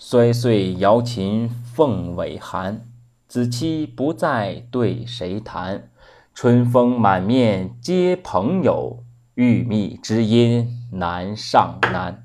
[0.00, 2.86] 摔碎瑶琴凤尾寒，
[3.26, 5.90] 子期不再对谁弹？
[6.32, 9.02] 春风满面皆朋友，
[9.34, 12.24] 玉觅知音难上难。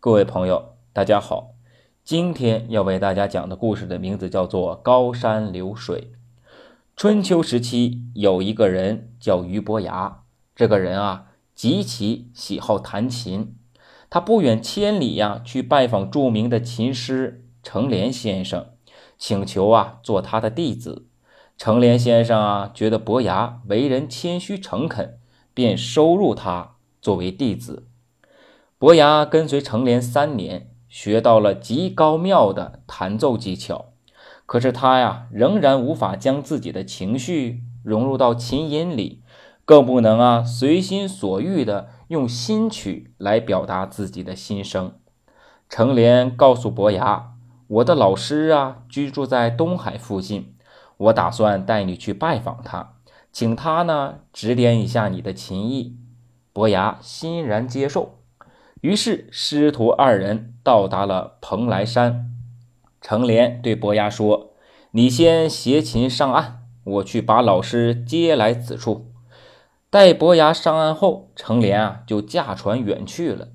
[0.00, 1.50] 各位朋友，大家好，
[2.02, 6.14] 今天要为大家讲的故事的名字叫做《高山流水》。
[6.96, 10.22] 春秋时期有一个人叫俞伯牙，
[10.56, 13.54] 这个人啊极其喜好弹琴。
[14.10, 18.66] 他不远千里呀，去拜访著名的琴师程连先生，
[19.16, 21.06] 请求啊做他的弟子。
[21.56, 25.18] 程连先生啊觉得伯牙为人谦虚诚恳，
[25.54, 27.86] 便收入他作为弟子。
[28.78, 33.92] 伯牙跟随程连三年，学到了极高妙的弹奏技巧。
[34.44, 39.22] 可是他呀，仍然无法将自己的情绪融入到琴音里，
[39.70, 41.90] 更不能啊随心所欲的。
[42.08, 44.94] 用新曲来表达自己的心声。
[45.68, 47.34] 程连告诉伯牙
[47.78, 50.56] ：“我的老师啊，居住在东海附近，
[50.96, 52.94] 我打算带你去拜访他，
[53.30, 55.96] 请他呢指点一下你的琴艺。”
[56.52, 58.18] 伯牙欣然接受。
[58.80, 62.28] 于是师徒二人到达了蓬莱山。
[63.00, 64.54] 程连对伯牙说
[64.90, 69.06] ：“你先携琴上岸，我去把老师接来此处。”
[69.90, 73.48] 待伯牙上岸后，程连啊就驾船远去了。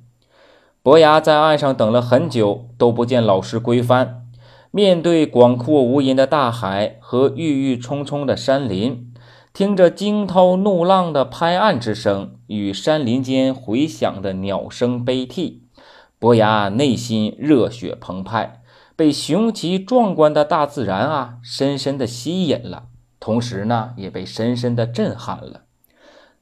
[0.83, 4.28] 伯牙在岸上等了很久，都不见老师归帆。
[4.69, 9.13] 面对广阔无垠的大海和郁郁葱葱的山林，
[9.53, 15.63] 听着惊涛怒浪的拍岸之声与山林间回响的鸟声悲啼，
[16.19, 18.61] 伯牙内心热血澎湃，
[18.97, 22.88] 被雄奇壮观的大自然啊深深的吸引了，
[23.22, 25.61] 同时呢也被深深的震撼了。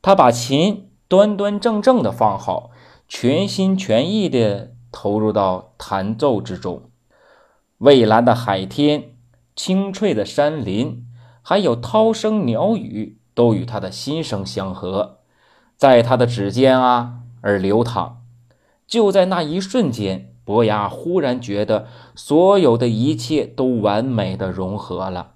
[0.04, 2.72] 他把琴端端正正的放好，
[3.08, 6.90] 全心全意的投入到弹奏之中。
[7.78, 9.16] 蔚蓝的海天、
[9.56, 11.06] 清脆的山林，
[11.42, 15.20] 还有涛声鸟语，都与他的心声相合，
[15.78, 18.24] 在他的指尖啊而流淌。
[18.86, 25.36] 就在那一瞬间，伯牙忽然觉得所有的一切都完美的融合了。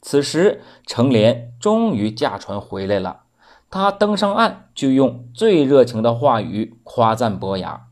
[0.00, 3.24] 此时，程连终于驾船回来了。
[3.70, 7.88] 他登上岸，就用最热情的话语夸赞伯牙。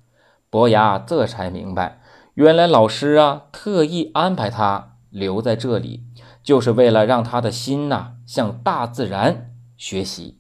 [0.49, 2.01] 伯牙这才明白，
[2.35, 6.05] 原来老师啊特意安排他留在这里，
[6.43, 10.39] 就是为了让他的心呐向大自然学习。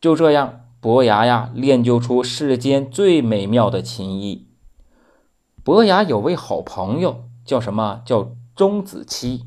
[0.00, 4.48] 就这样，伯牙呀练就出世间最美妙的琴艺。
[5.62, 9.44] 伯牙有位好朋友，叫什么叫钟子期，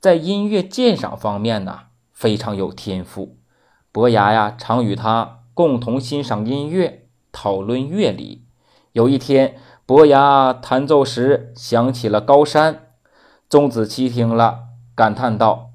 [0.00, 1.80] 在音乐鉴赏方面呢
[2.12, 3.35] 非常有天赋。
[3.96, 8.44] 伯牙呀，常与他共同欣赏音乐，讨论乐理。
[8.92, 12.88] 有一天，伯牙弹奏时想起了高山，
[13.48, 14.64] 钟子期听了，
[14.94, 15.70] 感叹道：“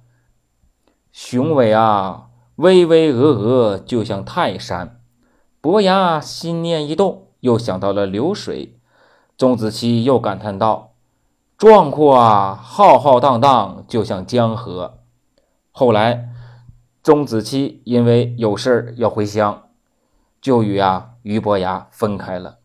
[1.12, 2.28] 雄伟啊，
[2.58, 5.02] 巍巍峨峨，就像泰山。”
[5.60, 8.78] 伯牙心念一动，又想到了流水。
[9.36, 10.92] 钟子期又感叹道
[11.58, 15.00] ：“壮阔啊，浩浩荡荡，就像江河。”
[15.74, 16.28] 后来。
[17.04, 19.70] 钟子期因为有事要回乡，
[20.40, 22.60] 就与啊俞伯牙分开了。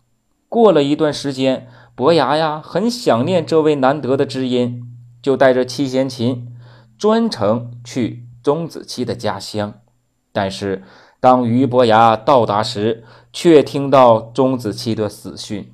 [0.48, 4.84] 过了一段时间，伯牙呀很想念这位难得的知音，
[5.22, 6.54] 就带着七弦琴
[6.98, 9.80] 专程去钟子期的家乡。
[10.32, 10.84] 但是
[11.18, 15.72] 当俞伯牙到达时，却听到钟子期的死讯。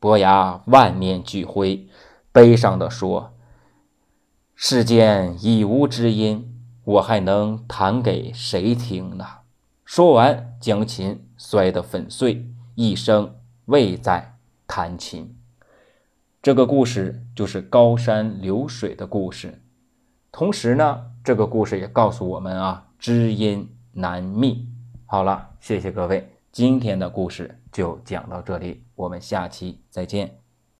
[0.00, 1.86] 伯牙万念俱灰，
[2.32, 3.34] 悲伤地说
[4.56, 6.48] ：“世间已无知音。”
[6.90, 9.24] 我还能弹给谁听呢？
[9.84, 13.36] 说完，将琴摔得粉碎，一生
[13.66, 14.36] 未再
[14.66, 15.36] 弹琴。
[16.42, 19.62] 这个故事就是高山流水的故事。
[20.32, 24.68] 同时呢，这个故事也告诉我们啊，知音难觅。
[25.06, 30.39] 好了，谢谢各位，今天的故事就讲到这里，我们下期再见。